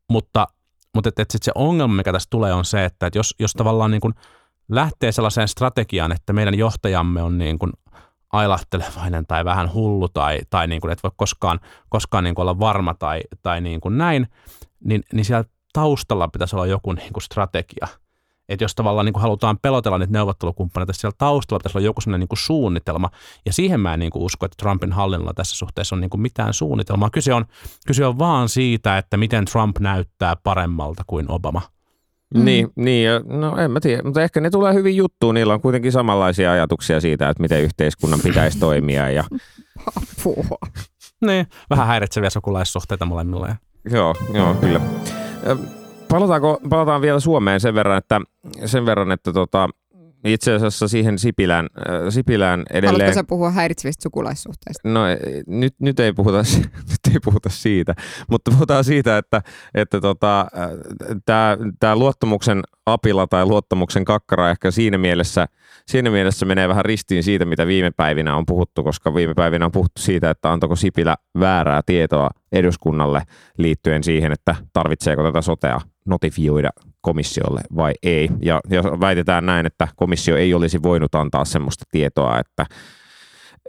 [0.10, 0.48] mutta
[0.96, 3.54] mutta et, et sit se ongelma, mikä tässä tulee, on se, että et jos, jos
[3.54, 4.14] tavallaan niin kuin
[4.70, 7.74] lähtee sellaiseen strategiaan, että meidän johtajamme on niin kuin
[8.32, 12.60] ailahtelevainen tai vähän hullu tai, tai niin kuin et voi koskaan, koskaan niin kuin olla
[12.60, 14.28] varma tai, tai niin kuin näin,
[14.84, 17.88] niin, niin siellä taustalla pitäisi olla joku niin kuin strategia–
[18.50, 22.20] että jos tavallaan niin kuin halutaan pelotella niitä neuvottelukumppaneita, siellä taustalla pitäisi olla joku sellainen
[22.20, 23.10] niin kuin suunnitelma.
[23.46, 26.22] Ja siihen mä en niin kuin usko, että Trumpin hallinnolla tässä suhteessa on niin kuin
[26.22, 27.10] mitään suunnitelmaa.
[27.10, 27.46] Kyse on,
[27.88, 31.62] kyse on vaan siitä, että miten Trump näyttää paremmalta kuin Obama.
[32.36, 32.46] Mm.
[32.46, 35.36] Niin, niin, no en mä tiedä, mutta ehkä ne tulee hyvin juttuun.
[35.36, 39.10] Niillä on kuitenkin samanlaisia ajatuksia siitä, että miten yhteiskunnan pitäisi toimia.
[39.10, 39.24] Ja...
[40.20, 40.58] Apua.
[41.26, 43.56] Niin, vähän häiritseviä sukulaissuhteita molemmilla.
[43.92, 44.82] Joo, joo, kyllä.
[46.16, 48.22] Palataanko, palataan vielä Suomeen sen verran, että,
[48.66, 49.70] sen verran, että tota,
[50.26, 53.02] itse asiassa siihen Sipilään, äh, Sipilään edelleen...
[53.02, 54.90] Haluatko sä puhua häiritsevistä sukulaissuhteista?
[54.90, 55.02] No
[55.48, 56.38] nyt, nyt, ei puhuta,
[56.92, 57.96] nyt ei puhuta siitä,
[58.30, 59.42] mutta puhutaan siitä, että,
[59.74, 60.70] että tota, äh,
[61.80, 65.48] tämä luottamuksen apila tai luottamuksen kakkara ehkä siinä mielessä,
[65.88, 69.72] siinä mielessä menee vähän ristiin siitä, mitä viime päivinä on puhuttu, koska viime päivinä on
[69.72, 73.22] puhuttu siitä, että antoiko Sipilä väärää tietoa eduskunnalle
[73.58, 76.70] liittyen siihen, että tarvitseeko tätä sotea notifioida
[77.06, 78.30] komissiolle vai ei.
[78.42, 82.66] Ja, ja väitetään näin, että komissio ei olisi voinut antaa sellaista tietoa, että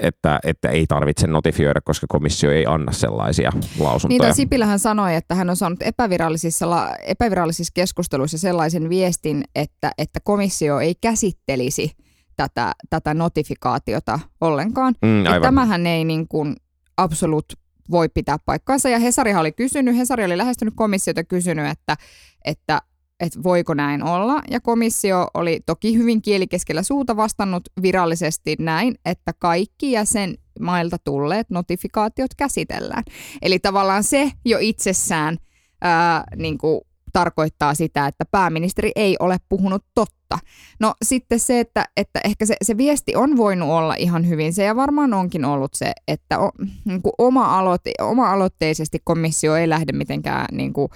[0.00, 4.28] että, että ei tarvitse notifioida, koska komissio ei anna sellaisia lausuntoja.
[4.28, 10.80] Niin, Sipilähän sanoi, että hän on saanut epävirallisissa, epävirallisissa keskusteluissa sellaisen viestin, että, että komissio
[10.80, 11.92] ei käsittelisi
[12.36, 14.94] tätä, tätä notifikaatiota ollenkaan.
[15.02, 16.56] Mm, tämähän ei niin kuin
[16.96, 17.44] absolut
[17.90, 18.88] voi pitää paikkaansa.
[18.88, 21.96] Ja Hesarihan oli kysynyt, Hesari oli lähestynyt komissiota kysynyt, että,
[22.44, 22.82] että
[23.20, 24.42] että voiko näin olla.
[24.50, 32.34] Ja komissio oli toki hyvin kielikeskellä suuta vastannut virallisesti näin, että kaikki jäsenmailta tulleet notifikaatiot
[32.36, 33.02] käsitellään.
[33.42, 35.36] Eli tavallaan se jo itsessään
[35.82, 36.80] ää, niin kuin
[37.12, 40.38] tarkoittaa sitä, että pääministeri ei ole puhunut totta.
[40.80, 44.64] No sitten se, että, että ehkä se, se viesti on voinut olla ihan hyvin se,
[44.64, 46.50] ja varmaan onkin ollut se, että o,
[46.84, 50.88] niin kuin oma, aloite, oma-aloitteisesti komissio ei lähde mitenkään niin kuin,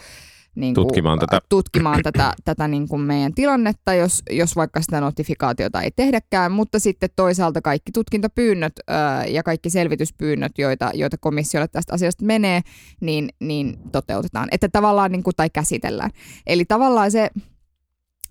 [0.61, 5.01] niin kuin, tutkimaan tätä, tutkimaan tätä, tätä niin kuin meidän tilannetta, jos, jos vaikka sitä
[5.01, 11.68] notifikaatiota ei tehdäkään, mutta sitten toisaalta kaikki tutkintapyynnöt ää, ja kaikki selvityspyynnöt, joita, joita komissiolle
[11.68, 12.61] tästä asiasta menee,
[13.01, 16.11] niin, niin toteutetaan, että tavallaan niin kuin, tai käsitellään.
[16.46, 17.31] Eli tavallaan se,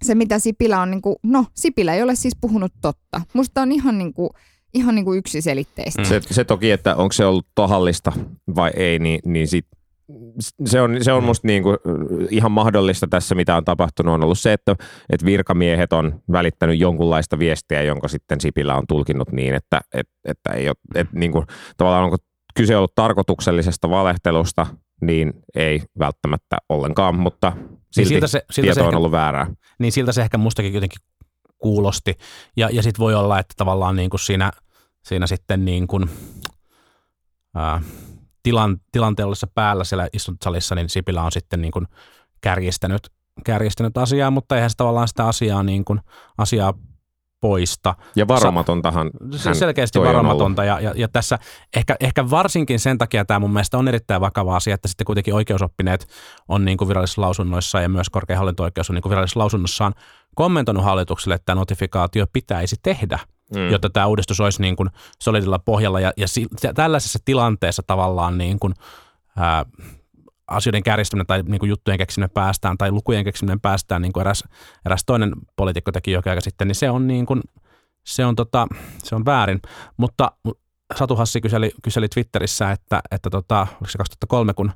[0.02, 3.22] se mitä Sipilä on, niin kuin, no Sipilä ei ole siis puhunut totta.
[3.34, 4.30] Musta on ihan niin kuin,
[4.74, 6.04] ihan niin kuin yksiselitteistä.
[6.04, 8.12] Se, se toki, että onko se ollut tahallista
[8.56, 9.66] vai ei, niin, niin sit
[10.66, 11.78] se on, se on musta niin kuin
[12.30, 14.76] ihan mahdollista tässä, mitä on tapahtunut, on ollut se, että,
[15.10, 20.54] että virkamiehet on välittänyt jonkunlaista viestiä, jonka sitten Sipilä on tulkinnut niin, että, että, että
[20.54, 21.46] ei ole, että niin kuin,
[21.78, 22.18] tavallaan onko
[22.56, 24.68] kyse ollut tarkoituksellisesta valehtelusta,
[25.02, 28.98] niin ei välttämättä ollenkaan, mutta niin silti niin siltä se, siltä tieto se on ehkä,
[28.98, 29.48] ollut väärää.
[29.80, 31.02] Niin siltä se ehkä mustakin jotenkin
[31.58, 32.14] kuulosti.
[32.58, 34.52] Ja, ja sitten voi olla, että tavallaan niin kuin siinä,
[35.04, 36.10] siinä sitten niin kuin,
[37.56, 37.82] ää,
[38.44, 41.88] tilan, tilanteen ollessa päällä siellä istuntosalissa, niin Sipilä on sitten niin kuin
[42.42, 43.10] kärjistänyt,
[43.46, 46.00] kärjistänyt asiaa, mutta eihän se tavallaan sitä asiaa, niin kuin,
[46.38, 46.74] asiaa
[47.42, 47.96] poista.
[48.16, 49.10] Ja varomatontahan
[49.46, 51.40] hän Selkeästi varomatonta ja, ja, ja tässä
[51.76, 55.34] ehkä, ehkä varsinkin sen takia tämä mun mielestä on erittäin vakava asia, että sitten kuitenkin
[55.34, 56.08] oikeusoppineet
[56.48, 59.94] on niin kuin virallisissa lausunnoissa ja myös korkein hallinto-oikeus on niin kuin virallisissa lausunnossaan
[60.36, 63.20] kommentoinut hallitukselle, että tämä notifikaatio pitäisi tehdä–
[63.56, 63.70] mm.
[63.70, 66.00] jotta tämä uudistus olisi niin kuin solidilla pohjalla.
[66.00, 68.74] Ja, ja si, tällaisessa tilanteessa tavallaan niin kuin,
[69.38, 69.66] ää,
[70.48, 74.44] asioiden kärjistäminen tai niin kuin juttujen keksiminen päästään tai lukujen keksiminen päästään, niin kuin eräs,
[74.86, 77.42] eräs toinen poliitikko teki jokin aika sitten, niin se on, niin kuin,
[78.04, 78.68] se on, tota,
[79.04, 79.60] se on väärin.
[79.98, 80.32] Mutta
[80.96, 84.72] Satu Hassi kyseli, kyseli Twitterissä, että, että tota, oliko se 2003, kun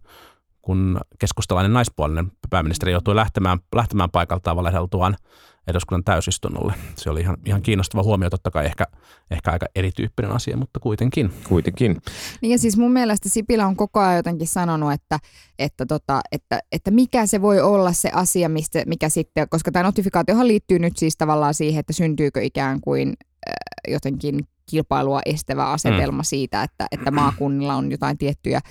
[0.64, 5.16] kun keskustalainen naispuolinen pääministeri joutui lähtemään, lähtemään paikaltaan valehdeltuaan
[5.68, 6.74] eduskunnan täysistunnolle.
[6.96, 8.88] Se oli ihan, ihan kiinnostava huomio, totta kai ehkä,
[9.32, 11.34] ehkä aika erityyppinen asia, mutta kuitenkin.
[11.48, 12.02] Kuitenkin.
[12.42, 15.20] Niin ja siis mun mielestä Sipilä on koko ajan jotenkin sanonut, että,
[15.60, 19.84] että, tota, että, että mikä se voi olla se asia, mistä, mikä sitten, koska tämä
[19.84, 23.54] notifikaatiohan liittyy nyt siis tavallaan siihen, että syntyykö ikään kuin äh,
[23.94, 26.26] jotenkin kilpailua estävä asetelma mm.
[26.26, 28.62] siitä, että, että maakunnilla on jotain tiettyjä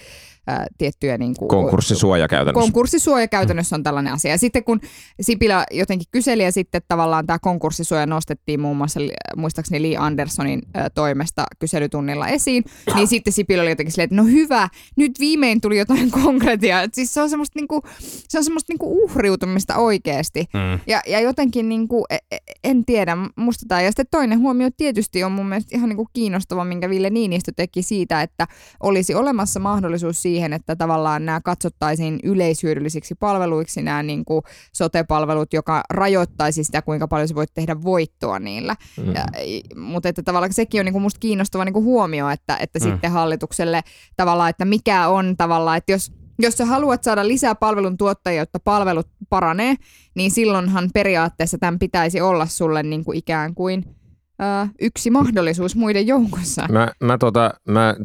[0.47, 1.19] ää, tiettyjä...
[1.19, 2.61] Niin kuin, Konkurssisuoja käytännössä.
[2.61, 4.31] Konkurssisuoja käytännössä on tällainen asia.
[4.31, 4.81] Ja sitten kun
[5.21, 9.01] Sipilä jotenkin kyseli ja sitten tavallaan tämä konkurssisuoja nostettiin muun muassa
[9.37, 14.25] muistaakseni Lee Andersonin ää, toimesta kyselytunnilla esiin, niin sitten Sipilä oli jotenkin silleen, että no
[14.25, 16.83] hyvä, nyt viimein tuli jotain konkretiaa.
[16.83, 17.83] Et siis se on semmoista, niinku,
[18.29, 20.47] se on semmoista niinku uhriutumista oikeasti.
[20.55, 20.81] Mm.
[20.87, 23.83] Ja, ja jotenkin niinku, e, e, en tiedä, musta tämä.
[23.83, 27.83] Ja sitten toinen huomio tietysti on mun mielestä ihan niinku kiinnostava, minkä Ville Niinistö teki
[27.83, 28.47] siitä, että
[28.83, 34.43] olisi olemassa mahdollisuus siihen, siihen, että tavallaan nämä katsottaisiin yleishyödyllisiksi palveluiksi, nämä niin kuin
[34.73, 38.77] sote-palvelut, joka rajoittaisi sitä, kuinka paljon sä voit tehdä voittoa niillä.
[38.97, 39.13] Mm.
[39.15, 39.25] Ja,
[39.77, 42.83] mutta että tavallaan sekin on niin kuin musta kiinnostava niin kuin huomio, että, että mm.
[42.83, 43.81] sitten hallitukselle
[44.17, 48.59] tavallaan, että mikä on tavallaan, että jos jos sä haluat saada lisää palvelun tuottajia, jotta
[48.59, 49.75] palvelut paranee,
[50.15, 53.85] niin silloinhan periaatteessa tämän pitäisi olla sulle niin kuin ikään kuin–
[54.81, 56.69] yksi mahdollisuus muiden joukossa.
[56.71, 57.97] Mä, mä, tota, mä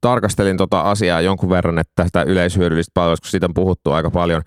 [0.00, 4.42] tarkastelin tota asiaa jonkun verran, että tätä yleishyödyllistä palvelusta, kun siitä on puhuttu aika paljon.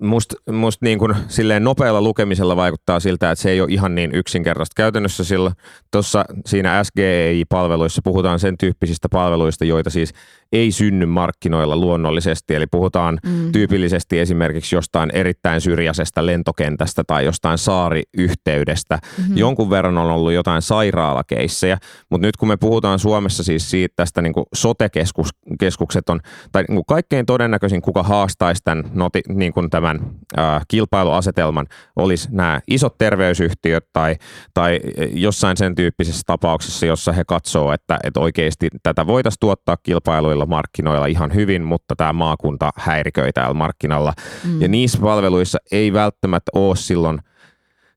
[0.00, 4.14] Musta must niin kuin, silleen nopealla lukemisella vaikuttaa siltä, että se ei ole ihan niin
[4.14, 4.72] yksinkertaista.
[4.76, 5.52] Käytännössä sillä,
[5.90, 10.12] tossa, siinä SGEI-palveluissa puhutaan sen tyyppisistä palveluista, joita siis
[10.52, 12.54] ei synny markkinoilla luonnollisesti.
[12.54, 13.52] Eli puhutaan mm.
[13.52, 18.98] tyypillisesti esimerkiksi jostain erittäin syrjäisestä lentokentästä tai jostain saariyhteydestä.
[19.18, 19.36] Mm-hmm.
[19.36, 21.78] Jonkun verran on ollut jotain sairaalakeissejä,
[22.10, 26.20] mutta nyt kun me puhutaan Suomessa siis siitä, tästä niin kuin sote-keskukset on,
[26.52, 30.00] tai niin kuin kaikkein todennäköisin, kuka haastaisi tämän, noti, niin kuin tämän
[30.36, 34.16] ää, kilpailuasetelman, olisi nämä isot terveysyhtiöt tai,
[34.54, 34.80] tai
[35.12, 41.06] jossain sen tyyppisessä tapauksessa, jossa he katsoo, että, että oikeasti tätä voitaisiin tuottaa kilpailuilla markkinoilla
[41.06, 44.12] ihan hyvin, mutta tämä maakunta häiriköi täällä markkinalla.
[44.44, 44.62] Mm.
[44.62, 47.18] Ja niissä palveluissa ei välttämättä ole silloin–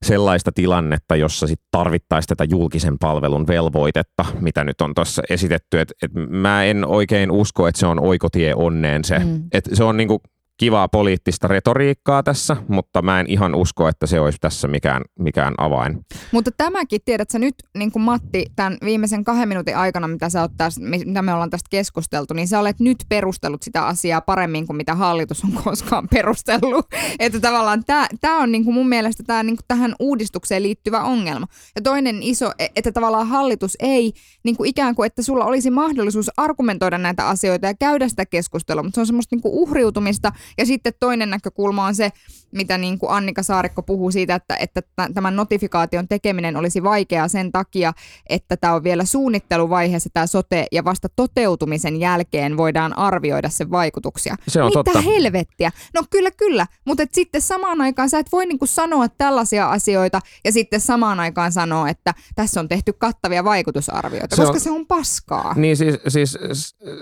[0.08, 5.80] sellaista tilannetta, jossa sit tarvittaisiin tätä julkisen palvelun velvoitetta, mitä nyt on tuossa esitetty.
[5.80, 9.20] Et, et mä en oikein usko, että se on oikotie onneen se.
[9.20, 9.43] Mm.
[9.54, 10.22] Et se on niinku
[10.58, 15.54] kivaa poliittista retoriikkaa tässä, mutta mä en ihan usko, että se olisi tässä mikään, mikään
[15.58, 16.06] avain.
[16.32, 20.82] Mutta tämäkin, tiedätkö nyt, niin kuin Matti, tämän viimeisen kahden minuutin aikana, mitä, sä tästä,
[20.82, 24.96] mitä me ollaan tästä keskusteltu, niin sä olet nyt perustellut sitä asiaa paremmin kuin mitä
[24.96, 26.86] hallitus on koskaan perustellut.
[27.20, 27.84] Että tavallaan
[28.22, 31.48] tämä on niin kuin mun mielestä tää, niin kuin tähän uudistukseen liittyvä ongelma.
[31.76, 35.72] Ja toinen iso, e, että tavallaan hallitus ei niin kuin ikään kuin, että sulla olisi
[35.72, 40.32] mahdollisuus argumentoida näitä asioita ja käydä sitä keskustelua, mutta se on semmoista niin kuin uhriutumista–
[40.57, 42.12] ja sitten toinen näkökulma on se,
[42.51, 44.81] mitä niin kuin Annika Saarikko puhuu siitä, että, että
[45.13, 47.93] tämän notifikaation tekeminen olisi vaikeaa sen takia,
[48.29, 54.36] että tämä on vielä suunnitteluvaiheessa tämä sote ja vasta toteutumisen jälkeen voidaan arvioida sen vaikutuksia.
[54.47, 55.01] Se on Mitä totta.
[55.01, 55.71] helvettiä?
[55.93, 59.69] No kyllä, kyllä, mutta et sitten samaan aikaan sä et voi niin kuin sanoa tällaisia
[59.69, 64.60] asioita ja sitten samaan aikaan sanoa, että tässä on tehty kattavia vaikutusarvioita, se koska on,
[64.60, 65.53] se on paskaa.
[65.55, 66.38] Niin siis, siis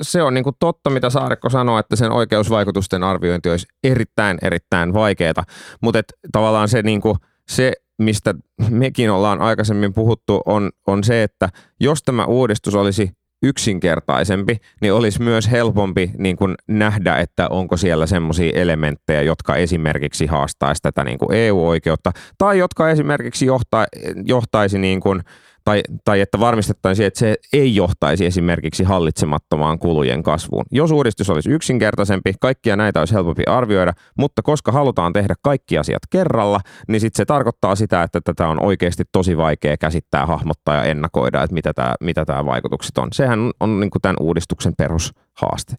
[0.01, 4.93] se on niin kuin totta, mitä Saarikko sanoi, että sen oikeusvaikutusten arviointi olisi erittäin, erittäin
[4.93, 5.43] vaikeaa.
[5.81, 5.99] Mutta
[6.31, 7.17] tavallaan se, niin kuin,
[7.47, 8.33] se, mistä
[8.69, 13.11] mekin ollaan aikaisemmin puhuttu, on, on se, että jos tämä uudistus olisi
[13.43, 20.25] yksinkertaisempi, niin olisi myös helpompi niin kuin nähdä, että onko siellä semmoisia elementtejä, jotka esimerkiksi
[20.25, 23.85] haastaisi tätä niin kuin EU-oikeutta, tai jotka esimerkiksi johta,
[24.25, 25.21] johtaisi niin kuin,
[25.65, 30.65] tai, tai että varmistettaisiin, että se ei johtaisi esimerkiksi hallitsemattomaan kulujen kasvuun.
[30.71, 36.01] Jos uudistus olisi yksinkertaisempi, kaikkia näitä olisi helpompi arvioida, mutta koska halutaan tehdä kaikki asiat
[36.09, 40.83] kerralla, niin sitten se tarkoittaa sitä, että tätä on oikeasti tosi vaikea käsittää, hahmottaa ja
[40.83, 43.07] ennakoida, että mitä tämä, mitä tämä vaikutukset on.
[43.13, 45.75] Sehän on, niin kuin tämän uudistuksen perushaaste.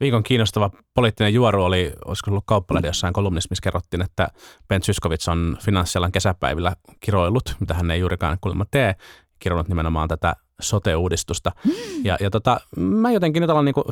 [0.00, 4.28] Viikon kiinnostava poliittinen juoru oli, olisiko ollut kauppalehdi jossain kolumnissa, missä kerrottiin, että
[4.68, 8.94] Ben Syskovits on finanssialan kesäpäivillä kiroillut, mitä hän ei juurikaan kuulemma tee,
[9.40, 11.52] kirjoittanut nimenomaan tätä sote-uudistusta.
[11.64, 11.72] Mm.
[12.04, 13.84] Ja, ja tota, mä jotenkin nyt alan niinku,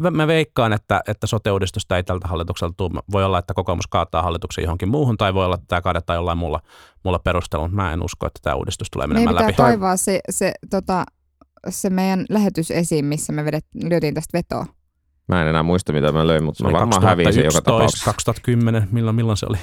[0.00, 3.02] mä, mä veikkaan, että, että sote-uudistusta ei tältä hallitukselta tule.
[3.12, 6.38] Voi olla, että kokoomus kaataa hallituksen johonkin muuhun, tai voi olla, että tämä kaadetaan jollain
[6.38, 6.60] muulla,
[7.04, 9.52] muulla perusteella, mutta mä en usko, että tämä uudistus tulee menemään Meidän läpi.
[9.52, 11.04] pitää kaivaa se, se, tota,
[11.68, 14.66] se meidän lähetys esiin, missä me vedet, lyötiin tästä vetoa.
[15.32, 18.04] Mä en enää muista, mitä mä löin, mutta mä varmaan häviin sen joka 2011, tapauksessa.
[18.04, 19.58] 2010, milloin, milloin se oli?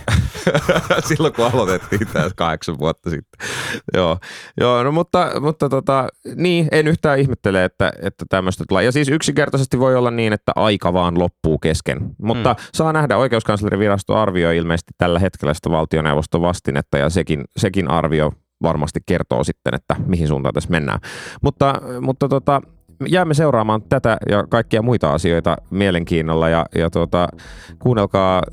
[1.07, 3.47] Silloin kun aloitettiin tässä kahdeksan vuotta sitten.
[3.93, 4.17] Joo,
[4.59, 8.83] Joo no mutta, mutta tota, niin, en yhtään ihmettele, että, että tämmöistä tulee.
[8.83, 12.15] Ja siis yksinkertaisesti voi olla niin, että aika vaan loppuu kesken.
[12.21, 12.63] Mutta mm.
[12.73, 18.31] saa nähdä, oikeuskanslerinvirasto arvioi ilmeisesti tällä hetkellä sitä valtioneuvoston vastinetta ja sekin, sekin arvio
[18.63, 20.99] varmasti kertoo sitten, että mihin suuntaan tässä mennään.
[21.41, 22.61] Mutta, mutta tota,
[23.07, 27.27] jäämme seuraamaan tätä ja kaikkia muita asioita mielenkiinnolla ja, ja tuota,
[27.79, 28.43] kuunnelkaa,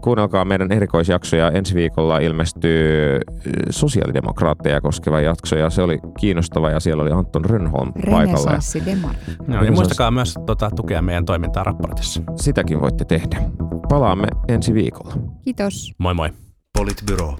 [0.00, 1.50] kuunnelkaa meidän erikoisjaksoja.
[1.50, 3.20] Ensi viikolla ilmestyy
[3.70, 8.58] sosiaalidemokraatteja koskeva jakso ja se oli kiinnostava ja siellä oli Anton Rönnholm paikalla.
[9.48, 12.22] Joo, ja muistakaa myös tota, tukea meidän toimintaa raportissa.
[12.36, 13.42] sitäkin voitte tehdä.
[13.88, 15.14] Palaamme ensi viikolla.
[15.44, 15.92] Kiitos.
[15.98, 16.30] Moi moi.
[16.78, 17.36] Politbyro.